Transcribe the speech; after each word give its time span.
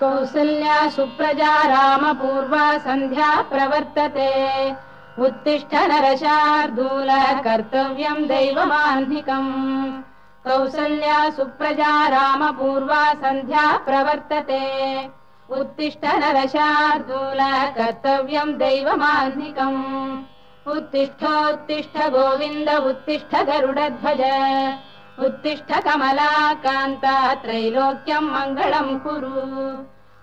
कौसल्या 0.00 0.88
सुप्रजा 0.90 1.52
रामपूर्वा 1.68 2.66
सन्ध्या 2.78 3.30
प्रवर्तते। 3.50 4.30
उत्तिष्ठ 5.18 5.74
नरशार्दूल 5.90 7.10
कर्तव्यम् 7.44 8.26
दैवमाह्निकम् 8.28 9.52
कौसल्या 10.44 11.18
सुप्रजा 11.30 11.92
रामपूर्वा 12.08 13.02
सन्ध्या 13.22 13.66
प्रवर्तते। 13.86 14.60
उत्तिष्ठ 15.50 16.04
नरशार्दूल 16.24 17.40
कर्तव्यम् 17.78 18.58
दैवमाह्निकम् 18.58 19.82
उत्तिष्ठोत्तिष्ठ 20.66 21.96
गोविन्द 22.14 22.70
उत्तिष्ठ 22.86 23.34
गरुडध्वज 23.48 24.22
उत्तिष्ठ 25.24 25.80
कमलाकान्ता 25.80 27.34
त्रैलोक्यम् 27.34 28.30
मङ्गलम् 28.30 29.00
कुरु। 29.00 29.36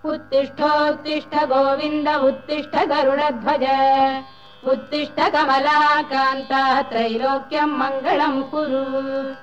उत्तिष्ठोत्तिष्ठ 0.09 1.35
गोविन्द 1.35 2.09
उत्तिष्ठ 2.09 2.75
गरुडध्वज। 2.75 3.63
उत्तिष्ठ 4.67 5.29
कमलाकान्ता 5.29 6.81
त्रैलोक्यम् 6.81 7.77
मङ्गलम् 7.77 8.43
कुरु। 8.43 9.33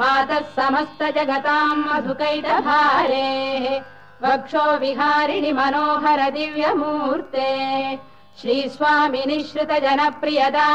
मातः 0.00 0.40
समस्त 0.40 1.02
जगताम् 1.02 1.84
मधुकैटभारेः। 1.84 3.80
वक्षो 4.22 4.78
विहारिणि 4.78 5.52
मनोहर 5.52 6.30
दिव्यमूर्ते। 6.30 7.48
श्रीस्वामिनिश्रित 8.40 9.72
जनप्रियदानशीले 9.72 10.68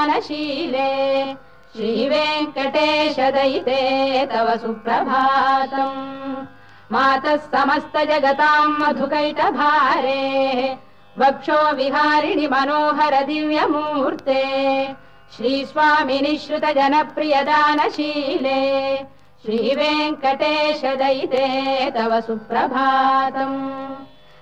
श्रीवेङ्कटेश 1.75 3.19
दयिते 3.19 4.25
तव 4.25 4.57
सुप्रभातम्। 4.57 6.45
मातः 6.91 7.35
समस्त 7.35 7.97
जगताम् 7.97 8.79
मधुकैटभारे। 8.79 10.77
वक्षो 11.17 11.75
विहारिणि 11.75 12.47
मनोहर 12.47 13.25
दिव्यमूर्ते। 13.25 14.95
श्रीस्वामिनिश्रुत 15.37 16.65
जनप्रियदानशीले 16.65 19.05
श्रीवेङ्कटेश 19.45 20.85
दयिते 20.85 21.91
तव 21.91 22.21
सुप्रभातम्। 22.21 23.95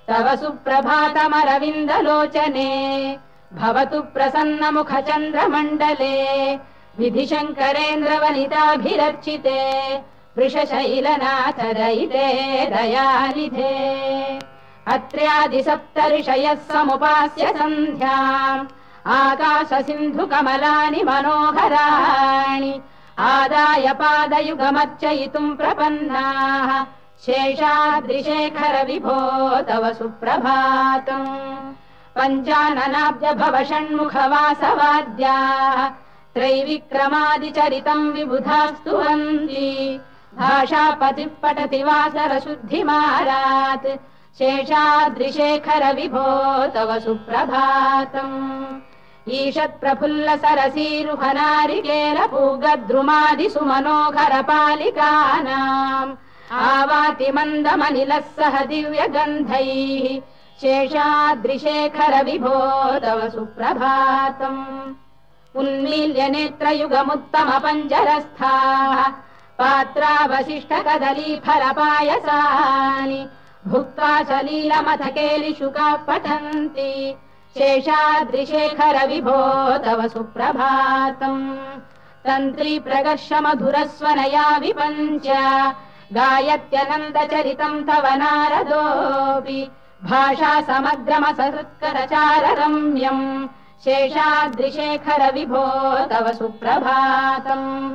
तव 0.07 0.35
सुप्रभातमरविन्दलोचने। 0.35 3.17
भवतु 3.53 4.01
प्रसन्नमुखचन्द्रमण्डले 4.01 6.55
विधिशङ्करेन्द्रवनिताभिरर्चिते 6.99 9.59
वृषशैलनाथ 10.37 11.59
दयिते 11.77 12.27
दयानिधे। 12.73 13.75
अत्र्यादिसप्तऋषयः 14.93 16.59
समुपास्य 16.71 17.43
सन्ध्याम् 17.57 18.69
आकाश 19.17 19.71
सिन्धुकमलानि 19.85 21.01
मनोहराणि 21.09 22.73
आदाय 23.31 23.85
पादयुगमर्चयितुम् 24.01 25.57
प्रपन्नाः 25.57 26.69
शेषाद्रिशेखर 27.25 28.75
विभो 28.87 29.19
तव 29.69 29.83
सुप्रभातम्। 29.93 31.27
पञ्चाननाब्ज 32.15 33.23
भव 33.41 33.55
षण्मुखवासवाद्याः 33.69 35.79
त्रैविक्रमादिचरितम् 36.35 38.13
विबुधास्तुवन्ति 38.13 39.99
भाषापतिः 40.39 41.29
पठति 41.43 41.83
वासरशुद्धिमारात् 41.83 43.87
शेषाद्रिशेखर 44.37 45.95
विभो 45.95 46.67
तव 46.67 46.99
सुप्रभातम्। 46.99 48.81
ईषत्प्रफुल्ल 49.29 50.35
पूगद्रुमादिसु 52.31 53.65
मनोहर 53.65 54.41
पालिकानाम् 54.41 56.15
आवाति 56.51 57.31
मन्दमनिलः 57.31 58.23
सह 58.37 58.65
दिव्यगन्धैः। 58.65 60.19
शेषाद्रिशेखर 60.61 62.25
विभो 62.25 62.59
तव 62.99 63.29
सुप्रभातम् 63.29 64.95
उन्मील्य 65.59 66.27
नेत्रयुगमुत्तम 66.33 67.49
पञ्जरस्थाः 67.63 68.99
पात्रावशिष्ट 69.59 70.71
कदली 70.87 71.35
फलपायसानि 71.45 73.21
भुक्त्वा 73.67 74.11
सलीलमथ 74.29 75.03
केलिशुकाः 75.17 75.95
पठन्ति 76.07 76.91
शेषाद्रिशेखर 77.57 78.97
विभो 79.07 79.41
तव 79.85 80.07
सुप्रभातम् 80.13 81.43
तन्त्री 82.25 82.77
प्रगर्ष 82.87 83.29
मधुरस्वनया 83.43 84.47
विपञ्च 84.63 85.27
गायत्यनन्दचरितम् 86.17 87.83
तव 87.87 88.05
नारदोऽपि। 88.23 89.61
भाषा 90.03 90.53
समग्रमसत्करचार 90.67 92.45
रम्यम् 93.87 94.09
शेषाद्रिशेखर 94.09 95.33
विभो 95.33 95.65
तव 96.07 96.31
सुप्रभातम्। 96.33 97.91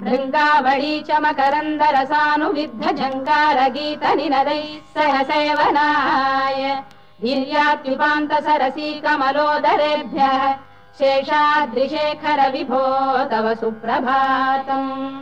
भृङ्गावळी 0.00 1.00
च 1.00 1.10
मकरन्दरसानुविद्ध 1.20 2.84
झङ्कारगीत 2.92 4.04
निनदैः 4.16 4.66
सह 4.94 5.22
सेवनाय। 5.22 6.82
वीर्यात्युपान्त 7.22 8.32
सरसी 8.32 8.92
कमलोदरेभ्यः 9.00 10.52
शेषाद्रिशेखर 10.98 12.40
विभो 12.50 12.84
तव 13.32 13.54
सुप्रभातम्। 13.54 15.20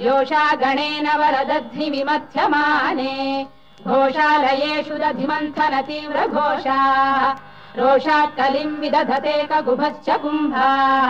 योषा 0.00 0.44
गणेन 0.54 1.06
वरदध्नि 1.20 1.90
विमथ्यमाने 1.90 3.46
घोषालयेषु 3.86 4.94
दधिमन्थन 4.94 5.80
घोषाः 6.26 7.47
रोषात् 7.77 8.35
कलिम् 8.37 8.79
विदधते 8.81 9.35
कगुभश्च 9.51 10.09
कुम्भाः 10.21 11.09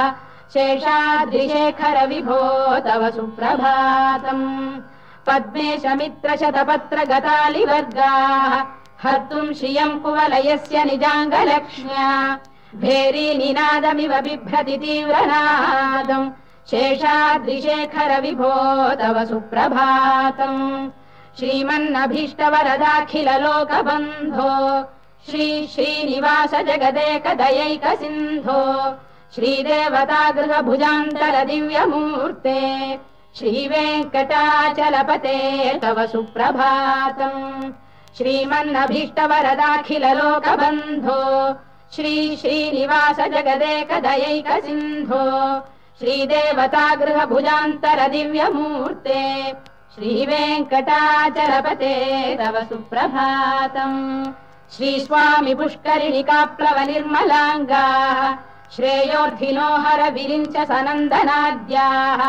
शेषाद्रिशेखर 0.53 1.97
विभो 2.07 2.39
तव 2.85 3.09
सुप्रभातम् 3.15 4.45
पद्मेश 5.27 5.85
मित्र 5.99 6.35
शतपत्र 6.41 7.03
गतालिवर्गाः 7.11 8.53
हर्तुम् 9.03 9.53
श्रियम् 9.59 9.99
कुवलयस्य 10.03 10.83
निजाङ्गलक्ष्म्या 10.89 12.09
भेरी 12.83 13.27
निनादमिव 13.37 14.13
बिभ्रति 14.27 14.77
तीव्रनादम् 14.83 16.31
शेषाद्रिशेखर 16.69 18.19
विभो 18.21 18.53
तव 19.01 19.23
सुप्रभातम् 19.29 20.61
श्रीमन्नभीष्टवरदाखिल 21.39 23.29
लोकबन्धो 23.43 24.51
श्री 25.26 25.66
श्रीनिवास 25.66 26.50
जगदेक 26.66 27.26
दयैक 27.38 27.86
सिन्धो 28.00 28.60
श्रीदेवता 29.34 30.20
गृहभुजान्तर 30.36 31.44
दिव्यमूर्ते 31.46 32.60
श्रीवेङ्कटाचलपते 33.38 35.34
तव 35.82 36.04
सुप्रभातम् 36.12 37.72
श्रीमन्नभीष्टवरदाखिल 38.18 40.04
लोकबन्धो 40.20 41.18
श्री 41.96 42.14
श्रीनिवास 42.36 43.20
जगदेक 43.34 43.92
दयैक 44.06 44.48
सिन्धो 44.64 45.22
श्रीदेवता 46.00 46.84
गृहभुजान्तर 47.04 48.08
दिव्यमूर्ते 48.12 49.22
श्रीवेङ्कटाचलपते 49.94 51.94
तव 52.40 52.64
सुप्रभातम् 52.68 53.98
श्रीस्वामि 54.76 55.52
पुष्करिणिकाप्लव 55.58 56.78
निर्मलाङ्गाः 56.90 58.20
श्रेयोर्धिनो 58.74 59.68
हर 59.84 60.00
विरिञ्च 60.14 60.56
सनन्दनाद्याः 60.70 62.20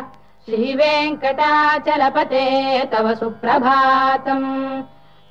श्रीवेङ्कटाचलपते 0.44 2.44
तव 2.92 3.14
सुप्रभातम्। 3.14 4.82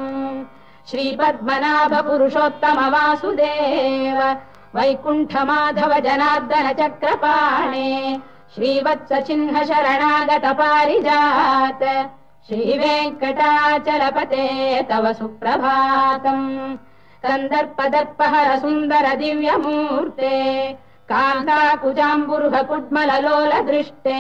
श्रीपद्मनाभ 0.91 1.93
पुरुषोत्तम 2.07 2.79
वासुदेव 2.95 4.19
वैकुण्ठ 4.77 5.33
माधव 5.49 5.93
जनार्दन 6.07 6.67
चक्रपाणे 6.81 7.91
श्रीवत्स 8.55 9.11
चिह्न 9.27 9.55
शरणागत 9.69 10.45
पारिजात 10.61 11.83
श्रीवेङ्कटाचलपते 12.49 14.47
तव 14.91 15.13
सुप्रभातम् 15.19 16.47
सुन्दर 18.63 19.07
दिव्यमूर्ते 19.19 20.33
कान्ताकुजाम्बुरुह 21.13 22.57
कुड्मललोल 22.71 23.53
दृष्टे 23.69 24.19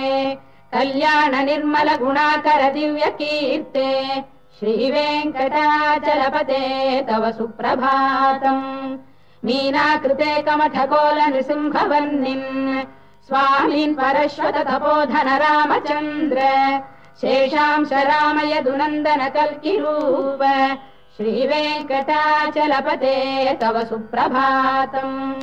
कल्याण 0.74 1.34
निर्मल 1.46 1.88
गुणाकर 2.02 2.62
दिव्य 2.74 3.10
कीर्ते 3.18 3.88
श्रीवेङ्कटाचलपते 4.60 6.62
तव 7.10 7.30
सुप्रभातम् 7.38 8.64
मीनाकृते 9.42 10.32
कमठकोल 10.46 11.20
नृसिंहवर्णिन् 11.34 12.48
स्वामीन् 13.28 13.98
परश्वत 14.00 14.56
तपोधन 14.68 15.28
रामचन्द्र 15.44 16.40
शेषांश 17.20 17.92
रामयदुनन्दन 17.92 19.28
कल्किरूप 19.36 20.42
श्रीवेङ्कटाचलपते 21.16 23.16
तव 23.60 23.76
सुप्रभातम्। 23.84 25.42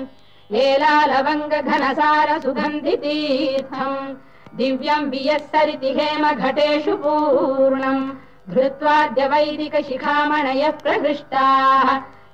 लेलालवङ्ग 0.51 1.53
घनसार 1.61 2.39
सुगन्धितीर्थम् 2.39 4.15
दिव्यम् 4.57 5.09
वियस्सरिति 5.09 5.91
हेम 5.99 6.23
घटेषु 6.31 6.95
पूर्णम्। 7.03 8.11
धृत्वाद्य 8.49 9.27
वैदिक 9.27 9.75
शिखामणयः 9.87 10.71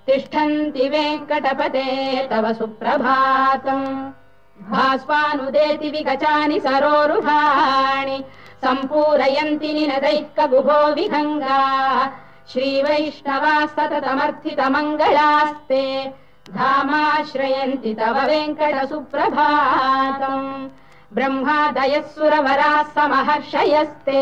तिष्ठन्ति 0.07 0.89
वेङ्कटपते 0.89 1.87
तव 2.31 2.53
सुप्रभातम्। 2.53 3.85
भास्वानुदेति 4.69 5.89
विगचानि 5.89 6.59
सरोरुहाणि 6.59 8.23
सम्पूरयन्ति 8.63 9.69
निनदैः 9.73 10.19
कगुभो 10.37 10.79
विहङ्गाः। 10.95 11.97
श्रीवैष्णवा 12.51 13.55
सततमर्थितमङ्गलास्ते 13.75 15.83
धामाश्रयन्ति 16.57 17.91
तव 17.99 18.17
वेङ्कट 18.29 18.75
सुप्रभातम् 18.89 20.49
ब्रह्मादयः 21.15 22.05
सुरवराः 22.15 22.77
समहर्षयस्ते 22.95 24.21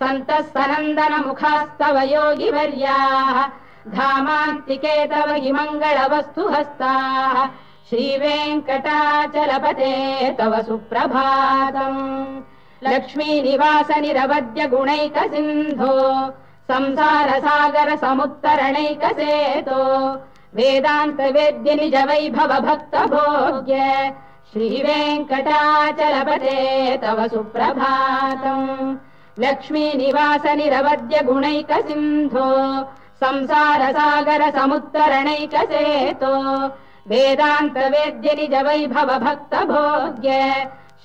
सन्तः 0.00 0.40
सनन्दन 0.54 1.12
मुखास्तव 1.26 1.96
योगिवर्याः। 2.12 3.36
धामान्तिके 3.96 4.96
तव 5.06 5.28
हि 5.42 5.50
मङ्गलवस्तु 5.52 6.42
हस्ताः 6.54 7.36
श्रीवेङ्कटाचलपते 7.88 9.94
तव 10.38 10.52
सुप्रभातम् 10.68 12.00
लक्ष्मीनिवास 12.84 13.90
निरवद्य 14.00 14.66
गुणैक 14.68 15.18
सिन्धो 15.34 15.92
संसार 16.70 17.28
सागर 17.40 17.94
समुत्तरणैकसेतो 17.96 19.82
वेदान्त 20.56 21.20
वेद्य 21.36 21.74
निज 21.74 21.94
वैभव 22.08 22.52
भक्त 22.66 22.96
भोग्य 23.12 23.78
श्रीवेङ्कटाचलपते 24.52 26.56
तव 27.02 27.26
सुप्रभातम् 27.28 28.96
लक्ष्मीनिवास 29.44 30.46
निरवद्य 30.56 31.22
गुणैक 31.26 31.72
सिन्धो 31.88 32.48
संसार 33.24 33.90
सागर 33.92 34.50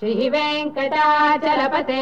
श्रीवेङ्कटाचलपते 0.01 1.93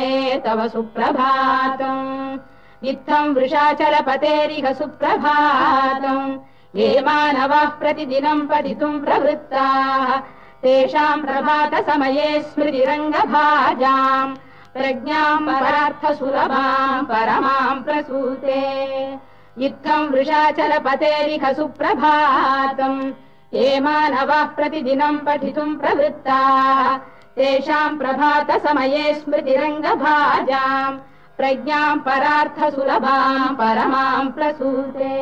तव 0.45 0.67
सुप्रभातम् 0.67 2.87
इत्थम् 2.87 3.35
वृषाचलपतेरिह 3.35 4.73
सुप्रभातम् 4.73 6.37
ये 6.75 7.01
मानवाः 7.01 7.65
प्रतिदिनम् 7.65 8.47
पठितुम् 8.47 9.01
प्रवृत्ताः। 9.01 10.21
तेषाम् 10.61 11.23
प्रभात 11.23 11.89
समये 11.89 12.41
स्मृतिरङ्गभाजाम्। 12.41 14.35
प्रज्ञाम् 14.73 15.47
परार्थ 15.47 16.19
सुलभाम् 16.19 17.05
परमाम् 17.05 17.83
प्रसूते। 17.83 19.17
इत्थम् 19.65 20.09
वृषाचलपतेरिह 20.09 21.53
सुप्रभातम् 21.53 23.11
ये 23.53 23.79
मानवाः 23.79 24.43
प्रतिदिनम् 24.43 25.17
पठितुम् 25.17 25.75
प्रवृत्ताः 25.75 27.18
तेषाम् 27.39 27.97
प्रभात 27.99 28.49
समये 28.63 29.13
स्मृतिरङ्गभाजाम् 29.15 30.97
प्रज्ञाम् 31.37 31.99
परार्थ 32.07 32.59
सुलभाम् 32.75 33.55
परमाम् 33.59 34.31
प्रसूते। 34.37 35.13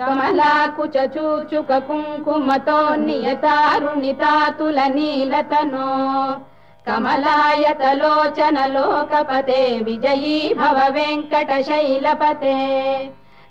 कमलाकुच 0.00 0.96
चूचुक 1.14 1.70
कुङ्कुमतो 1.88 2.78
नियतारुणितातुल 3.04 4.78
नीलतनो 4.94 5.88
कमलायतलोचन 6.86 8.58
लोकपते 8.74 9.60
विजयी 9.84 10.38
भव 10.58 10.78
वेङ्कटशैलपते 10.96 12.56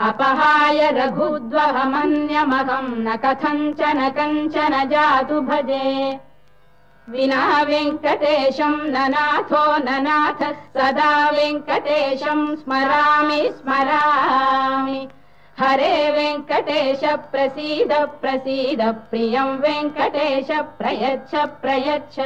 अपहाय 0.01 0.91
रघुद्वहमन्यमहम् 0.99 3.03
न 3.07 3.17
कथञ्चन 3.25 4.01
कञ्चन 4.19 4.75
जातु 4.91 5.41
भजे। 5.41 5.91
विना 7.11 7.63
वेङ्कटेशम् 7.63 8.87
न 8.87 8.97
नाथो 9.15 9.65
न 9.77 9.89
नाथ 10.07 10.41
सदा 10.77 11.13
वेङ्कटेशम् 11.31 12.57
स्मरामि 12.57 13.43
स्मरामि 13.59 15.01
हरे 15.59 16.11
वेङ्कटेश 16.11 17.01
प्रसीद 17.33 17.93
प्रसीद 18.23 18.81
प्रियम् 19.11 19.59
वेङ्कटेश 19.59 20.49
प्रयच्छ 20.79 21.35
प्रयच्छ। 21.35 22.19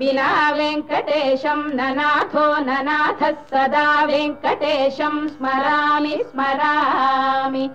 विना 0.00 0.50
वेङ्कटेशम् 0.50 1.62
न 1.74 1.86
नाथो 1.98 2.46
न 2.58 2.78
नाथः 2.88 3.30
सदा 3.52 4.04
वेङ्कटेशम् 4.04 5.28
स्मरामि 5.28 6.16
स्मरामि। 6.32 7.70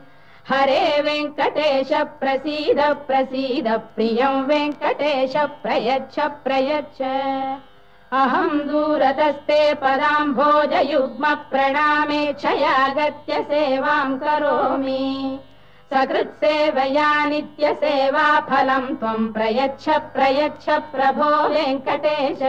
हरे 0.50 1.02
वेङ्कटेश 1.02 1.94
प्रसीद 1.94 2.80
प्रसीद 3.08 3.68
प्रियम् 3.96 4.46
वेङ्कटेश 4.46 5.38
प्रयच्छ 5.64 6.20
प्रयच्छ 6.20 7.02
अहम् 8.14 8.60
दूरतस्ते 8.60 9.74
पदाम्भोजयुग्म 9.74 11.36
प्रणामे 11.36 12.34
क्षयागत्य 12.34 13.42
सेवाम् 13.42 14.20
करोमि। 14.20 15.40
सकृत्सेवया 15.94 17.26
नित्यसेवा 17.26 18.40
फलम् 18.40 18.96
त्वम् 18.96 19.34
प्रयच्छ 19.34 19.90
प्रयच्छ 19.90 20.70
प्रभो 20.70 21.50
वेङ्कटेश। 21.50 22.40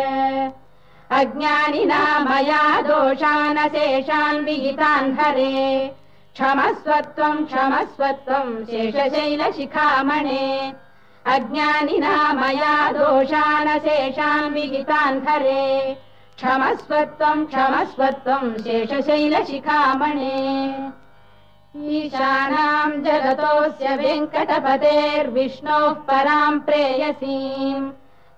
अज्ञानिना 1.10 2.18
मया 2.18 2.80
दोषानशेषान् 2.80 4.44
विहितान् 4.44 5.18
हरे। 5.18 5.94
क्षमस्वत्वम् 6.34 7.46
क्षमस्वत्वम् 7.46 8.64
शेषशैलशिखामणे। 8.64 10.72
अज्ञानिना 11.26 12.32
मया 12.32 12.92
दोषानशेषान् 12.92 14.54
विहितान् 14.54 15.28
हरे 15.28 15.94
क्षमस्वत्वम् 16.36 17.46
क्षमस्वत्वम् 17.46 18.58
शेषशैलशिखामणे। 18.64 20.34
ईशानाम् 21.76 23.02
जगतोऽस्य 23.04 23.96
वेङ्कटपतेर्विष्णोः 23.96 25.92
पराम् 26.08 26.60
प्रेयसीम्। 26.60 27.90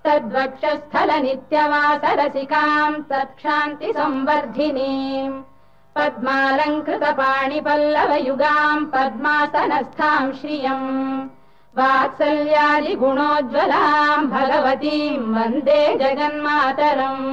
तद्वक्षस्थल 0.04 1.10
नित्यवासरसिकाम् 1.22 3.02
तत्क्षान्ति 3.10 3.92
संवर्धिनीम् 3.92 5.42
पद्मालङ्कृत 5.96 7.04
पाणिपल्लवयुगाम् 7.18 8.86
पद्मासनस्थाम् 8.86 10.32
श्रियम् 10.32 11.28
वात्सल्यादिगुणोज्ज्वलाम् 11.78 14.30
भगवतीम् 14.34 15.32
वन्दे 15.34 15.80
जगन्मातरम्। 16.00 17.26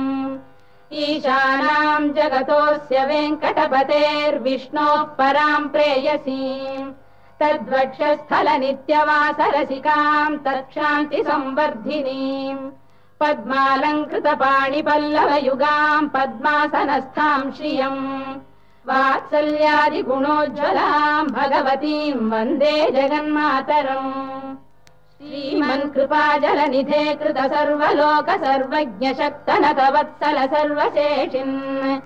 ईशानाम् 1.03 2.13
जगतोऽस्य 2.17 2.97
वेङ्कटपतेर्विष्णोः 3.09 5.01
पराम् 5.19 5.71
प्रेयसीम् 5.73 6.93
तद्वक्षस्थल 7.39 8.47
नित्यवासरसिकाम् 8.63 10.41
तत्क्षान्ति 10.45 11.19
संवर्धिनीम् 11.29 12.71
पद्मालङ्कृत 13.19 14.27
पाणिपल्लवयुगाम् 14.41 16.11
पद्मासनस्थाम् 16.15 17.53
श्रियम् 17.57 18.03
वात्सल्यादिगुणोज्ज्वलाम् 18.87 21.27
भगवतीम् 21.27 22.31
वन्दे 22.31 22.91
जगन्मातरम्। 22.91 24.55
श्रीमन् 25.17 25.93
कृपा 25.93 26.37
कृत 27.13 27.37
सर्वलोक 27.37 28.29
सर्वज्ञ 28.29 29.13
शक्तनतवत्सल 29.13 30.45
सर्वशेषिन्। 30.45 31.99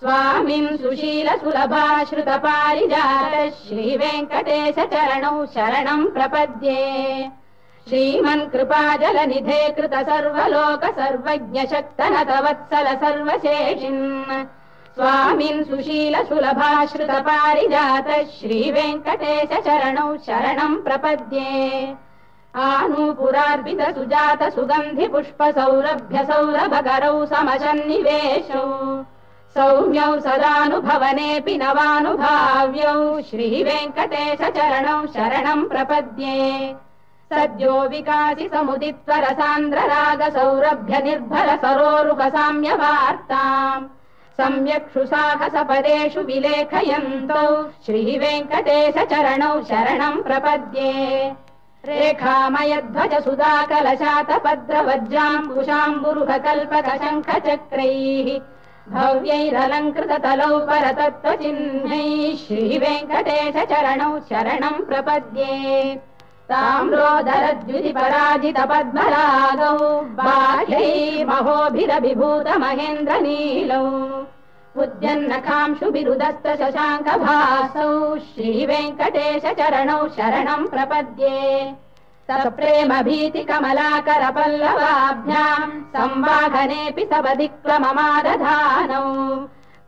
स्वामिन् 0.00 0.76
सुशील 0.76 1.28
सुलभाश्रुत 1.28 2.28
पारिजात 2.28 3.52
श्रीवेङ्कटेश 3.52 4.74
चरणौ 4.74 5.46
शरणम् 5.46 6.06
प्रपद्ये। 6.06 7.30
श्रीमन् 7.88 8.50
कृपा 8.50 8.96
कृत 9.68 9.94
सर्वलोक 9.94 10.84
सर्वज्ञ 10.84 11.60
शक्तनतवत्सल 11.60 12.96
सर्वशेषिन् 12.96 14.61
स्वामिन् 14.96 15.62
सुशील 15.64 16.14
सुलभाश्रुत 16.28 17.10
पारिजात 17.26 18.08
श्रीवेङ्कटेश 18.32 19.52
चरणौ 19.66 20.08
शरणम् 20.26 20.82
प्रपद्ये। 20.84 21.94
आनूपुरार्पित 22.54 23.80
सुजात 23.96 24.42
सुगन्धि 24.54 25.06
पुष्प 25.14 25.42
सौरभ्य 25.58 26.24
सौरभकरौ 26.30 27.24
समशन्निवेशौ 27.26 28.66
सौम्यौ 29.56 30.10
सदानुभवनेऽपि 30.26 31.56
नवानुभाव्यौ 31.62 33.00
श्रीवेङ्कटेश 33.30 34.40
चरणौ 34.58 34.98
शरणम् 35.16 35.68
प्रपद्ये। 35.70 36.42
सद्यो 37.30 37.80
विकासि 37.88 38.48
राग 39.92 40.28
सौरभ्य 40.36 41.02
निर्भर 41.04 41.56
सरोरुह 41.64 42.28
साम्य 42.28 42.74
वार्ताम् 42.84 43.88
सम्यक्षु 44.40 45.04
साहस 45.06 45.54
पदेषु 45.70 46.20
विलेखयन्तौ। 46.20 47.46
श्रीवेङ्कटेश 47.86 48.94
चरणौ 49.10 49.62
शरणम् 49.62 50.22
प्रपद्ये। 50.22 51.32
रेखामयध्वज 51.84 53.14
सुधा 53.24 53.52
कलशातपद्रवज्राम्बुशाम्बुरुह 53.66 56.36
कल्पक 56.38 56.88
शङ्ख 57.02 57.28
चक्रैः 57.46 58.28
भव्यैरलङ्कृत 58.92 60.12
तलौ 60.24 60.58
परतत्त्वचिह्नैः। 60.68 62.36
श्रीवेङ्कटेश 62.44 63.56
चरणौ 63.72 64.12
शरणम् 64.30 64.86
प्रपद्ये 64.86 65.52
पद्मरागौ 68.70 69.76
बाह्यै 70.18 71.24
महोभिरभिभूत 71.24 72.48
महेन्द्र 72.64 73.20
नीलौ 73.20 73.84
उद्यन्नखांशु 74.82 75.90
बिरुदस्त 75.90 76.46
शशाङ्क 76.60 77.08
भासौ 77.24 77.88
श्रीवेङ्कटेश 78.26 79.44
चरणौ 79.60 80.00
शरणम् 80.08 80.68
प्रपद्ये। 80.68 81.40
प्रेम 82.58 82.90
भीति 83.02 83.42
कमलाकर 83.44 84.22
पल्लवाभ्याम् 84.36 85.80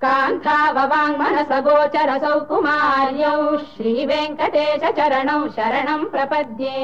कान्थाववाङ्मनस 0.04 1.52
गोचर 1.66 2.10
सौकुमार्यौ 2.24 3.36
श्रीवेङ्कटेश 3.68 4.82
चरणौ 4.98 5.38
शरणम् 5.56 6.10
प्रपद्ये। 6.14 6.82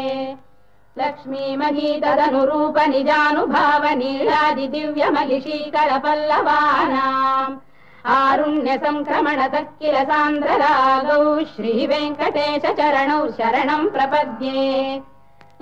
लक्ष्मीमही 0.98 1.90
तदनुरूप 2.04 2.76
निजानुभाव 2.92 3.84
नीलादि 3.98 4.66
दिव्य 4.74 5.04
महिषीकर 5.16 5.90
पल्लवानाम् 6.04 7.58
आरुण्य 8.16 8.70
सङ्क्रमणतः 8.84 9.64
किल 9.80 9.96
सान्द्ररागौ 10.10 11.24
श्रीवेङ्कटेश 11.52 12.64
शरणम् 13.38 13.92
प्रपद्ये। 13.96 14.64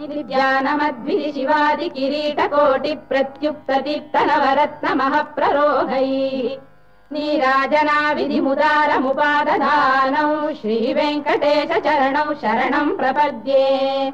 नित्यानमद्भि 0.00 1.16
शिवादि 1.34 1.88
किरीटकोटि 1.96 2.92
प्रत्युक्तदीप्तनवरत्नमः 3.08 5.14
प्ररोहैः 5.36 6.67
नीराजना 7.12 8.12
विधिमुदारमुपादधानौ 8.12 10.52
श्रीवेङ्कटेश 10.52 11.86
चरणौ 11.86 12.34
शरणम् 12.34 12.96
प्रपद्ये। 12.96 14.12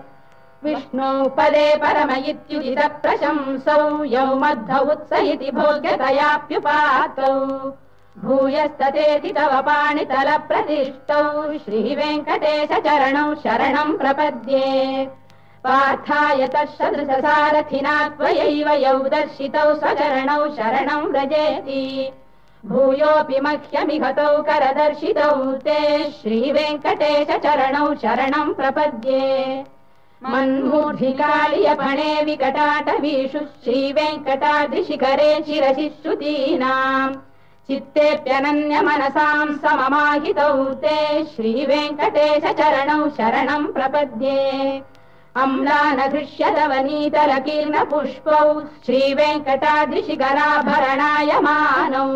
विष्णौ 0.65 1.29
पदे 1.29 1.77
परम 1.77 2.29
इत्युदित 2.29 2.93
प्रशंसौ 3.03 4.05
यौ 4.05 4.83
उत्स 4.83 5.13
इति 5.13 5.51
भोग्यतयाप्युपातौ। 5.55 7.33
भूयस्ततेति 8.19 9.33
तव 9.33 9.63
पाणितल 9.63 10.39
प्रतिष्ठौ 10.49 11.59
श्रीवेङ्कटेश 11.59 12.69
चरणौ 12.87 13.35
शरणम् 13.35 13.99
प्रपद्ये। 13.99 15.09
पार्थाय 15.65 16.47
तत्सदृशसारथिना 16.47 18.09
त्वयैव 18.09 18.87
यौ 18.87 18.99
दर्शितौ 18.99 19.75
स्वचरणौ 19.75 20.49
शरणम् 20.49 21.13
व्रजेति 21.13 22.13
भूयोऽपि 22.69 23.41
मह्यमिहतौ 23.45 24.31
करदर्शितौ 24.43 25.33
ते 25.65 25.81
श्रीवेङ्कटेश 26.21 27.31
चरणौ 27.45 27.87
शरणम् 28.03 28.55
प्रपद्ये। 28.61 29.25
मन्मूर्धिकालियपणे 30.33 32.13
विकटाटवीषु 32.25 33.39
श्रीवेङ्कटाद्रिशिखरे 33.65 35.31
शिरसि 35.47 35.89
श्रुतीनाम् 36.01 37.15
चित्तेऽप्यनन्यमनसाम् 37.69 39.57
सममाहितौ 39.65 40.65
ते 40.85 40.99
श्रीवेङ्कटेश 41.35 42.45
चरणौ 42.61 43.09
शरणम् 43.19 43.73
प्रपद्ये 43.77 44.41
अम्लानघृष्यदवनीतलकीर्ण 45.43 47.85
पुष्पौ 47.85 48.61
श्रीवेङ्कटाद्रिशिखराभरणाय 48.87 51.31
मानौ। 51.47 52.07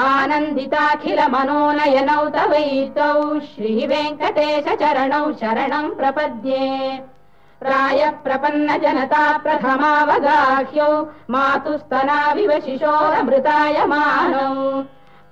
आनन्दिताखिल 0.00 1.20
मनोनयनौ 1.34 2.24
तवैतौ 2.34 3.40
श्रीवेङ्कटेश 3.40 4.66
चरणौ 4.80 5.32
शरणम् 5.32 5.90
प्रपद्ये। 5.90 6.98
प्राय 7.60 8.10
प्रपन्न 8.24 8.78
जनता 8.78 9.38
प्रथमावगाह्यौ 9.38 10.92
मातुस्तनाविव 11.30 12.50
शिशोरमृताय 12.66 13.86
मानौ 13.86 14.82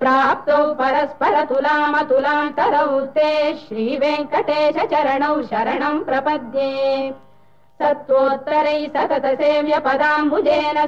प्राप्तौ 0.05 0.75
परस्पर 0.75 1.45
तुलामतुलान्तरौ 1.45 3.01
ते 3.17 3.59
श्रीवेङ्कटेश 3.59 4.85
चरणौ 4.85 5.43
शरणम् 5.43 6.05
प्रपद्ये। 6.05 7.15
सत्त्वोत्तरै 7.81 8.91
सतत 8.97 9.27
सेव्य 9.41 9.79
पदाम्बुजेन 9.79 10.87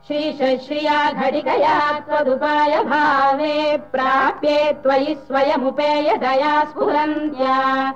श्रीश्रिया 0.08 1.12
घटिकया 1.12 1.98
त्वदुपाय 1.98 2.82
भावे 2.84 3.76
प्राप्ये 3.92 4.72
त्वयि 4.72 5.14
स्वयमुपेय 5.14 6.16
दया 6.16 6.64
स्फुरन्त्या। 6.64 7.90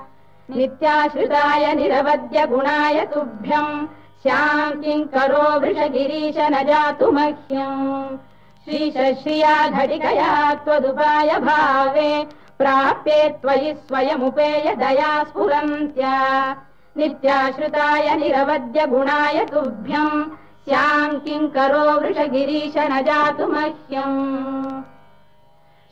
नित्याश्रिताय 0.51 1.75
निरवद्य 1.75 2.47
गुणाय 2.47 3.05
तुभ्यम् 3.15 3.87
स्याम् 4.23 4.83
किङ्करो 4.83 5.61
वृषगिरीश 5.61 6.37
न 6.39 6.63
जातु 6.63 7.11
मह्यम् 7.13 8.17
श्रीश्रिया 8.65 9.69
घटिकया 9.69 10.55
त्वदुपाय 10.55 11.39
भावे 11.39 12.44
प्राप्ये 12.59 13.29
त्वयि 13.29 13.75
स्वयमुपेय 13.75 14.75
दया 14.75 15.25
स्फुरन्त्या। 15.25 16.57
नित्याश्रिताय 16.97 18.15
निरवद्य 18.15 18.87
गुणाय 18.87 19.45
तुभ्यम् 19.45 20.25
स्याम् 20.65 21.21
किङ्करो 21.21 22.01
वृषगिरीश 22.01 22.79
न 22.79 23.03
जातु 23.03 23.47
मह्यम्। 23.47 24.83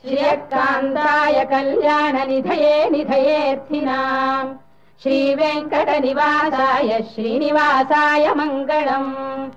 श्रियकान्ताय 0.03 1.45
कल्याणनिधये 1.45 2.91
निधयेऽर्थिनाम्। 2.91 4.55
श्रीवेङ्कटनिवासाय 5.03 7.07
श्रीनिवासाय 7.15 8.35
मङ्गलम्। 8.35 9.51